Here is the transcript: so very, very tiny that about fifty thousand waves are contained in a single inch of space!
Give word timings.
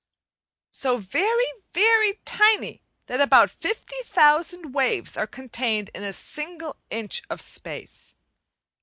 so 0.71 0.97
very, 0.97 1.45
very 1.75 2.15
tiny 2.25 2.81
that 3.05 3.21
about 3.21 3.51
fifty 3.51 3.97
thousand 4.03 4.71
waves 4.73 5.15
are 5.15 5.27
contained 5.27 5.91
in 5.93 6.01
a 6.03 6.11
single 6.11 6.75
inch 6.89 7.21
of 7.29 7.39
space! 7.39 8.15